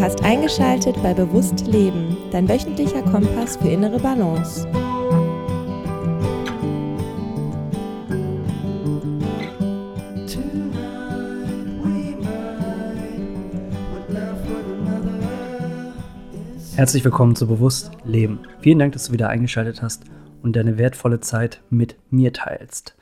[0.00, 4.66] Du hast eingeschaltet bei Bewusst Leben, dein wöchentlicher Kompass für innere Balance.
[16.76, 18.38] Herzlich willkommen zu Bewusst Leben.
[18.62, 20.04] Vielen Dank, dass du wieder eingeschaltet hast
[20.42, 22.96] und deine wertvolle Zeit mit mir teilst.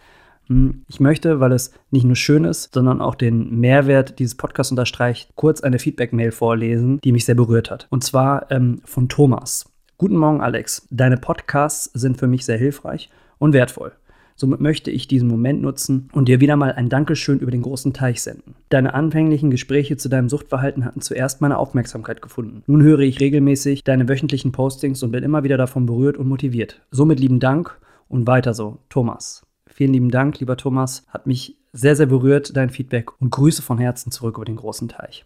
[0.49, 4.73] Hm, ich möchte, weil es nicht nur schön ist, sondern auch den Mehrwert dieses Podcasts
[4.73, 7.87] unterstreicht, kurz eine Feedback-Mail vorlesen, die mich sehr berührt hat.
[7.91, 9.71] Und zwar ähm, von Thomas.
[9.97, 10.87] Guten Morgen, Alex.
[10.91, 13.93] Deine Podcasts sind für mich sehr hilfreich und wertvoll.
[14.41, 17.93] Somit möchte ich diesen Moment nutzen und dir wieder mal ein Dankeschön über den großen
[17.93, 18.55] Teich senden.
[18.69, 22.63] Deine anfänglichen Gespräche zu deinem Suchtverhalten hatten zuerst meine Aufmerksamkeit gefunden.
[22.69, 26.81] Nun höre ich regelmäßig deine wöchentlichen Postings und bin immer wieder davon berührt und motiviert.
[26.93, 27.77] Somit lieben Dank
[28.09, 29.48] und weiter so, Thomas.
[29.79, 31.07] Vielen lieben Dank, lieber Thomas.
[31.07, 34.89] Hat mich sehr, sehr berührt, dein Feedback und Grüße von Herzen zurück über den großen
[34.89, 35.25] Teich.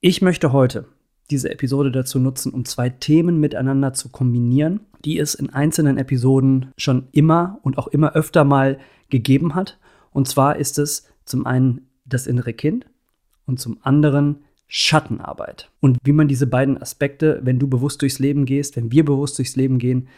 [0.00, 0.88] Ich möchte heute
[1.30, 6.72] diese Episode dazu nutzen, um zwei Themen miteinander zu kombinieren, die es in einzelnen Episoden
[6.76, 9.78] schon immer und auch immer öfter mal gegeben hat.
[10.10, 12.86] Und zwar ist es zum einen das innere Kind
[13.46, 15.70] und zum anderen Schattenarbeit.
[15.78, 19.38] Und wie man diese beiden Aspekte, wenn du bewusst durchs Leben gehst, wenn wir bewusst
[19.38, 20.08] durchs Leben gehen,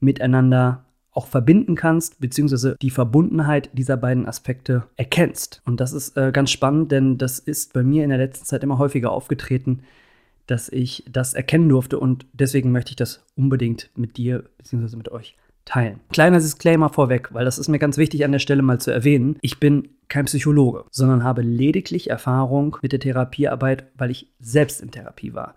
[0.00, 5.62] miteinander auch verbinden kannst, beziehungsweise die Verbundenheit dieser beiden Aspekte erkennst.
[5.64, 8.62] Und das ist äh, ganz spannend, denn das ist bei mir in der letzten Zeit
[8.62, 9.80] immer häufiger aufgetreten,
[10.46, 14.96] dass ich das erkennen durfte und deswegen möchte ich das unbedingt mit dir bzw.
[14.96, 16.00] mit euch teilen.
[16.12, 19.38] Kleiner Disclaimer vorweg, weil das ist mir ganz wichtig an der Stelle mal zu erwähnen.
[19.40, 24.90] Ich bin kein Psychologe, sondern habe lediglich Erfahrung mit der Therapiearbeit, weil ich selbst in
[24.90, 25.54] Therapie war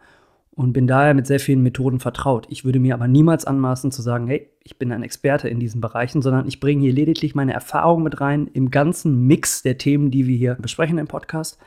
[0.57, 2.47] und bin daher mit sehr vielen Methoden vertraut.
[2.49, 5.79] Ich würde mir aber niemals anmaßen zu sagen, hey, ich bin ein Experte in diesen
[5.79, 10.11] Bereichen, sondern ich bringe hier lediglich meine Erfahrung mit rein im ganzen Mix der Themen,
[10.11, 11.57] die wir hier besprechen im Podcast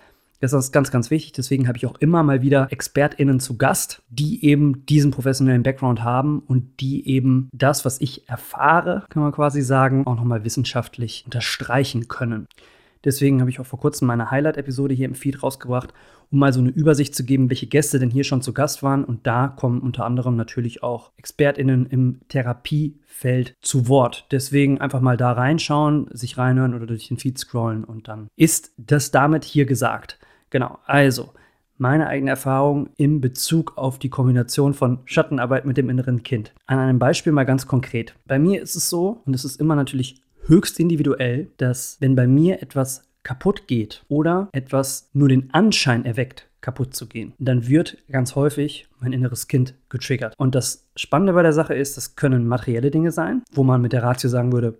[0.40, 1.32] das ist ganz, ganz wichtig.
[1.32, 6.02] Deswegen habe ich auch immer mal wieder ExpertInnen zu Gast, die eben diesen professionellen Background
[6.02, 11.22] haben und die eben das, was ich erfahre, kann man quasi sagen, auch nochmal wissenschaftlich
[11.26, 12.46] unterstreichen können.
[13.04, 15.94] Deswegen habe ich auch vor kurzem meine Highlight-Episode hier im Feed rausgebracht,
[16.30, 19.04] um mal so eine Übersicht zu geben, welche Gäste denn hier schon zu Gast waren.
[19.04, 24.26] Und da kommen unter anderem natürlich auch ExpertInnen im Therapiefeld zu Wort.
[24.30, 28.72] Deswegen einfach mal da reinschauen, sich reinhören oder durch den Feed scrollen und dann ist
[28.76, 30.18] das damit hier gesagt.
[30.50, 31.30] Genau, also
[31.80, 36.52] meine eigene Erfahrung in Bezug auf die Kombination von Schattenarbeit mit dem inneren Kind.
[36.66, 38.14] An einem Beispiel mal ganz konkret.
[38.26, 42.26] Bei mir ist es so, und es ist immer natürlich höchst individuell, dass wenn bei
[42.26, 47.96] mir etwas kaputt geht oder etwas nur den Anschein erweckt, kaputt zu gehen, dann wird
[48.10, 50.34] ganz häufig mein inneres Kind getriggert.
[50.36, 53.92] Und das Spannende bei der Sache ist, das können materielle Dinge sein, wo man mit
[53.94, 54.76] der Ratio sagen würde,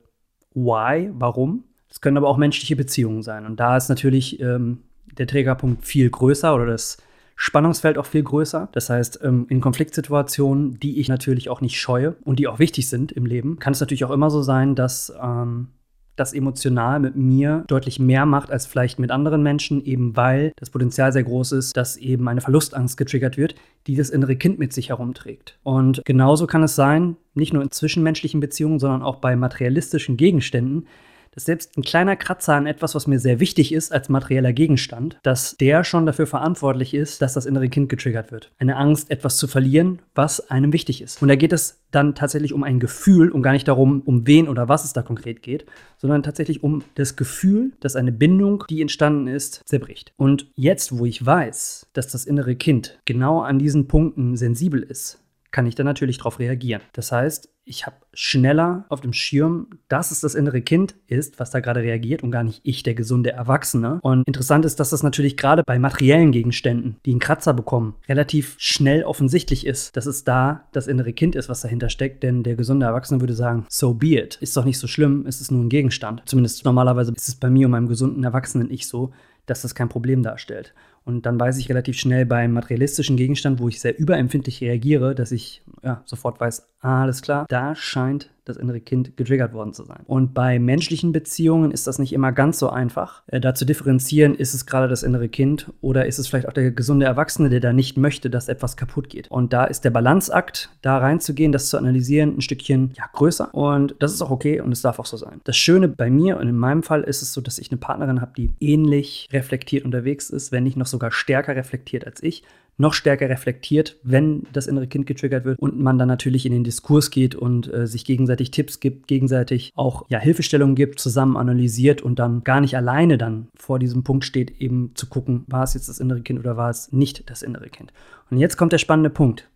[0.53, 1.65] why, warum.
[1.89, 3.47] Es können aber auch menschliche Beziehungen sein.
[3.47, 4.81] Und da ist natürlich ähm,
[5.19, 6.99] der Trägerpunkt viel größer oder das
[7.43, 8.69] Spannungsfeld auch viel größer.
[8.73, 12.91] Das heißt, ähm, in Konfliktsituationen, die ich natürlich auch nicht scheue und die auch wichtig
[12.91, 15.69] sind im Leben, kann es natürlich auch immer so sein, dass ähm,
[16.17, 20.69] das emotional mit mir deutlich mehr macht als vielleicht mit anderen Menschen, eben weil das
[20.69, 23.55] Potenzial sehr groß ist, dass eben eine Verlustangst getriggert wird,
[23.87, 25.59] die das innere Kind mit sich herumträgt.
[25.63, 30.87] Und genauso kann es sein, nicht nur in zwischenmenschlichen Beziehungen, sondern auch bei materialistischen Gegenständen,
[31.33, 35.19] dass selbst ein kleiner Kratzer an etwas, was mir sehr wichtig ist als materieller Gegenstand,
[35.23, 38.53] dass der schon dafür verantwortlich ist, dass das innere Kind getriggert wird.
[38.59, 41.23] Eine Angst, etwas zu verlieren, was einem wichtig ist.
[41.23, 44.49] Und da geht es dann tatsächlich um ein Gefühl und gar nicht darum, um wen
[44.49, 45.67] oder was es da konkret geht,
[45.99, 50.13] sondern tatsächlich um das Gefühl, dass eine Bindung, die entstanden ist, zerbricht.
[50.17, 55.19] Und jetzt, wo ich weiß, dass das innere Kind genau an diesen Punkten sensibel ist,
[55.51, 56.83] kann ich dann natürlich darauf reagieren.
[56.93, 61.53] Das heißt, ich habe schneller auf dem Schirm, dass es das innere Kind ist, was
[61.53, 64.01] da gerade reagiert und gar nicht ich, der gesunde Erwachsene.
[64.03, 68.57] Und interessant ist, dass das natürlich gerade bei materiellen Gegenständen, die einen Kratzer bekommen, relativ
[68.59, 72.25] schnell offensichtlich ist, dass es da das innere Kind ist, was dahinter steckt.
[72.25, 74.37] Denn der gesunde Erwachsene würde sagen, so be it.
[74.41, 76.23] Ist doch nicht so schlimm, es ist nur ein Gegenstand.
[76.27, 79.13] Zumindest normalerweise ist es bei mir und meinem gesunden Erwachsenen-Ich so,
[79.47, 80.75] dass das kein Problem darstellt.
[81.11, 85.33] Und dann weiß ich relativ schnell beim materialistischen Gegenstand, wo ich sehr überempfindlich reagiere, dass
[85.33, 90.01] ich ja, sofort weiß, alles klar, da scheint das innere Kind getriggert worden zu sein.
[90.07, 93.23] Und bei menschlichen Beziehungen ist das nicht immer ganz so einfach.
[93.27, 96.53] Äh, da zu differenzieren, ist es gerade das innere Kind oder ist es vielleicht auch
[96.53, 99.31] der gesunde Erwachsene, der da nicht möchte, dass etwas kaputt geht.
[99.31, 103.55] Und da ist der Balanceakt, da reinzugehen, das zu analysieren, ein Stückchen ja, größer.
[103.55, 105.41] Und das ist auch okay und es darf auch so sein.
[105.45, 108.21] Das Schöne bei mir und in meinem Fall ist es so, dass ich eine Partnerin
[108.21, 112.45] habe, die ähnlich reflektiert unterwegs ist, wenn nicht noch sogar stärker reflektiert als ich
[112.81, 116.65] noch stärker reflektiert, wenn das innere Kind getriggert wird und man dann natürlich in den
[116.65, 122.01] Diskurs geht und äh, sich gegenseitig Tipps gibt, gegenseitig auch ja, Hilfestellungen gibt, zusammen analysiert
[122.01, 125.75] und dann gar nicht alleine dann vor diesem Punkt steht, eben zu gucken, war es
[125.75, 127.93] jetzt das innere Kind oder war es nicht das innere Kind.
[128.31, 129.49] Und jetzt kommt der spannende Punkt.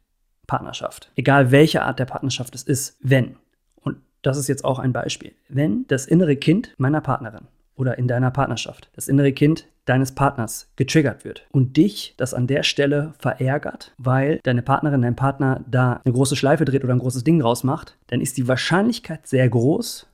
[0.46, 1.11] Partnerschaft.
[1.17, 3.37] Egal welche Art der Partnerschaft es ist, wenn.
[3.76, 5.32] Und das ist jetzt auch ein Beispiel.
[5.49, 7.46] Wenn das innere Kind meiner Partnerin
[7.76, 12.47] oder in deiner Partnerschaft, das innere Kind deines Partners getriggert wird und dich das an
[12.47, 17.00] der Stelle verärgert, weil deine Partnerin, dein Partner da eine große Schleife dreht oder ein
[17.00, 20.06] großes Ding rausmacht, dann ist die Wahrscheinlichkeit sehr groß,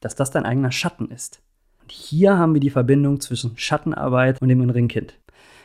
[0.00, 1.42] dass das dein eigener Schatten ist.
[1.82, 5.14] Und hier haben wir die Verbindung zwischen Schattenarbeit und dem inneren Kind.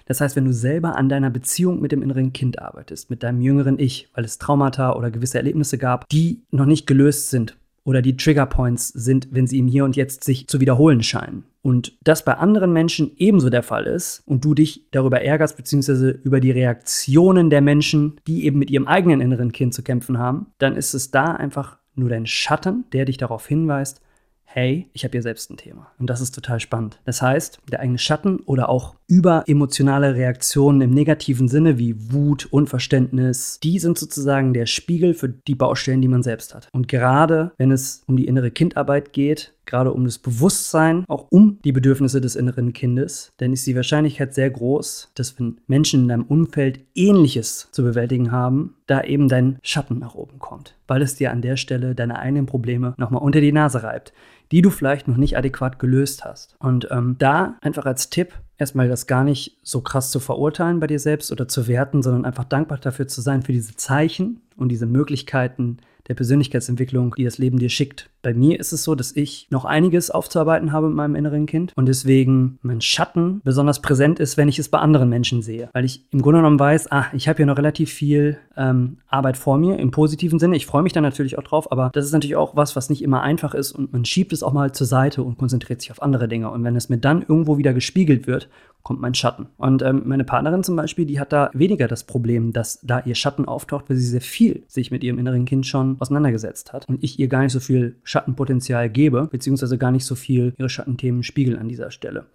[0.07, 3.41] Das heißt, wenn du selber an deiner Beziehung mit dem inneren Kind arbeitest, mit deinem
[3.41, 8.01] jüngeren Ich, weil es Traumata oder gewisse Erlebnisse gab, die noch nicht gelöst sind oder
[8.01, 11.45] die Triggerpoints sind, wenn sie im Hier und Jetzt sich zu wiederholen scheinen.
[11.61, 16.09] Und das bei anderen Menschen ebenso der Fall ist und du dich darüber ärgerst, beziehungsweise
[16.09, 20.47] über die Reaktionen der Menschen, die eben mit ihrem eigenen inneren Kind zu kämpfen haben,
[20.57, 24.01] dann ist es da einfach nur dein Schatten, der dich darauf hinweist,
[24.45, 25.91] hey, ich habe hier selbst ein Thema.
[25.99, 26.99] Und das ist total spannend.
[27.03, 33.59] Das heißt, der eigene Schatten oder auch überemotionale Reaktionen im negativen Sinne wie Wut, Unverständnis,
[33.61, 36.69] die sind sozusagen der Spiegel für die Baustellen, die man selbst hat.
[36.71, 41.59] Und gerade wenn es um die innere Kindarbeit geht, gerade um das Bewusstsein, auch um
[41.63, 46.07] die Bedürfnisse des inneren Kindes, dann ist die Wahrscheinlichkeit sehr groß, dass wenn Menschen in
[46.07, 51.15] deinem Umfeld Ähnliches zu bewältigen haben, da eben dein Schatten nach oben kommt, weil es
[51.15, 54.13] dir an der Stelle deine eigenen Probleme nochmal unter die Nase reibt,
[54.51, 56.55] die du vielleicht noch nicht adäquat gelöst hast.
[56.59, 60.87] Und ähm, da einfach als Tipp, erstmal das gar nicht so krass zu verurteilen bei
[60.87, 64.69] dir selbst oder zu werten, sondern einfach dankbar dafür zu sein, für diese Zeichen und
[64.69, 68.09] diese Möglichkeiten, der Persönlichkeitsentwicklung, die das Leben dir schickt.
[68.21, 71.73] Bei mir ist es so, dass ich noch einiges aufzuarbeiten habe mit meinem inneren Kind
[71.75, 75.69] und deswegen mein Schatten besonders präsent ist, wenn ich es bei anderen Menschen sehe.
[75.73, 79.37] Weil ich im Grunde genommen weiß, ah, ich habe hier noch relativ viel ähm, Arbeit
[79.37, 80.55] vor mir im positiven Sinne.
[80.55, 83.03] Ich freue mich da natürlich auch drauf, aber das ist natürlich auch was, was nicht
[83.03, 86.01] immer einfach ist und man schiebt es auch mal zur Seite und konzentriert sich auf
[86.01, 86.49] andere Dinge.
[86.49, 88.49] Und wenn es mir dann irgendwo wieder gespiegelt wird,
[88.85, 89.47] kommt mein Schatten.
[89.57, 93.15] Und ähm, meine Partnerin zum Beispiel, die hat da weniger das Problem, dass da ihr
[93.15, 97.03] Schatten auftaucht, weil sie sehr viel sich mit ihrem inneren Kind schon auseinandergesetzt hat und
[97.03, 101.23] ich ihr gar nicht so viel Schattenpotenzial gebe, beziehungsweise gar nicht so viel ihre Schattenthemen
[101.23, 102.27] spiegeln an dieser Stelle.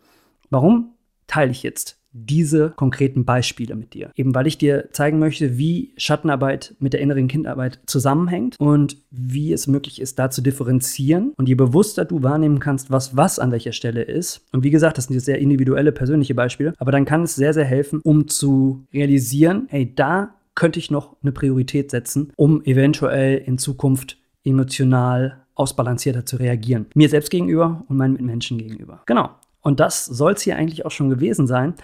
[0.50, 0.94] Warum
[1.28, 4.10] teile ich jetzt diese konkreten Beispiele mit dir.
[4.16, 9.52] Eben weil ich dir zeigen möchte, wie Schattenarbeit mit der inneren Kindarbeit zusammenhängt und wie
[9.52, 11.32] es möglich ist, da zu differenzieren.
[11.36, 14.44] Und je bewusster du wahrnehmen kannst, was was an welcher Stelle ist.
[14.52, 17.54] Und wie gesagt, das sind jetzt sehr individuelle, persönliche Beispiele, aber dann kann es sehr,
[17.54, 23.38] sehr helfen, um zu realisieren, hey, da könnte ich noch eine Priorität setzen, um eventuell
[23.38, 26.86] in Zukunft emotional ausbalancierter zu reagieren.
[26.94, 29.02] Mir selbst gegenüber und meinen Mitmenschen gegenüber.
[29.06, 29.30] Genau.
[29.62, 31.74] Und das soll es hier eigentlich auch schon gewesen sein.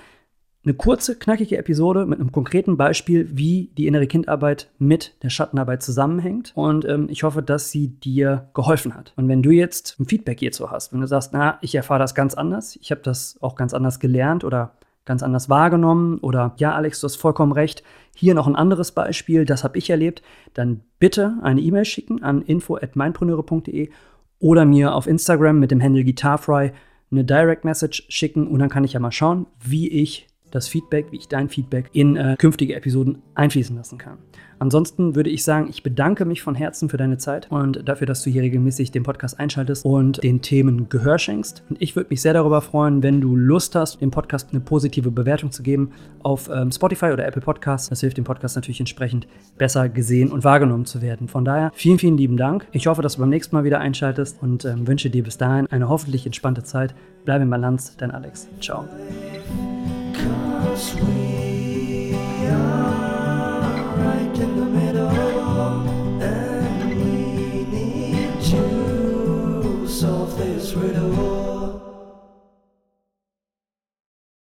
[0.66, 5.80] Eine kurze, knackige Episode mit einem konkreten Beispiel, wie die innere Kindarbeit mit der Schattenarbeit
[5.80, 6.50] zusammenhängt.
[6.56, 9.12] Und ähm, ich hoffe, dass sie dir geholfen hat.
[9.14, 12.16] Und wenn du jetzt ein Feedback hierzu hast, wenn du sagst, na, ich erfahre das
[12.16, 14.72] ganz anders, ich habe das auch ganz anders gelernt oder
[15.04, 17.84] ganz anders wahrgenommen oder ja, Alex, du hast vollkommen recht,
[18.16, 20.20] hier noch ein anderes Beispiel, das habe ich erlebt,
[20.52, 23.90] dann bitte eine E-Mail schicken an info@meinpreneure.de
[24.40, 26.72] oder mir auf Instagram mit dem Handle Guitarfry
[27.12, 31.06] eine Direct Message schicken und dann kann ich ja mal schauen, wie ich das Feedback,
[31.10, 34.18] wie ich dein Feedback in äh, künftige Episoden einfließen lassen kann.
[34.58, 38.22] Ansonsten würde ich sagen, ich bedanke mich von Herzen für deine Zeit und dafür, dass
[38.22, 41.62] du hier regelmäßig den Podcast einschaltest und den Themen Gehör schenkst.
[41.68, 45.10] Und ich würde mich sehr darüber freuen, wenn du Lust hast, dem Podcast eine positive
[45.10, 45.90] Bewertung zu geben
[46.22, 47.90] auf ähm, Spotify oder Apple Podcasts.
[47.90, 49.26] Das hilft dem Podcast natürlich entsprechend
[49.58, 51.28] besser gesehen und wahrgenommen zu werden.
[51.28, 52.66] Von daher vielen, vielen lieben Dank.
[52.72, 55.66] Ich hoffe, dass du beim nächsten Mal wieder einschaltest und ähm, wünsche dir bis dahin
[55.66, 56.94] eine hoffentlich entspannte Zeit.
[57.24, 58.48] Bleib in Balance, dein Alex.
[58.60, 58.86] Ciao.
[60.76, 62.12] because we
[62.48, 64.75] are right in the middle.